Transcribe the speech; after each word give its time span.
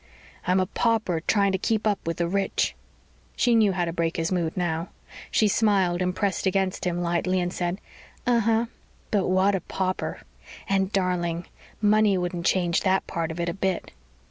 "I'm 0.47 0.59
a 0.59 0.65
pauper 0.65 1.21
trying 1.27 1.51
to 1.51 1.59
keep 1.59 1.85
up 1.85 1.99
with 2.07 2.17
the 2.17 2.27
rich." 2.27 2.73
She 3.35 3.53
knew 3.53 3.71
how 3.73 3.85
to 3.85 3.93
break 3.93 4.17
his 4.17 4.31
mood 4.31 4.57
now. 4.57 4.89
She 5.29 5.47
smiled 5.47 6.01
and 6.01 6.15
pressed 6.15 6.47
against 6.47 6.85
him 6.87 7.03
lightly 7.03 7.39
and 7.39 7.53
said, 7.53 7.79
"Uh 8.25 8.39
huh, 8.39 8.65
but 9.11 9.27
what 9.27 9.53
a 9.53 9.61
pauper. 9.61 10.21
And 10.67 10.91
darling, 10.91 11.45
money 11.83 12.17
wouldn't 12.17 12.47
change 12.47 12.81
that 12.81 13.05
part 13.05 13.29
of 13.29 13.39
it 13.39 13.47
a 13.47 13.53
bit." 13.53 13.91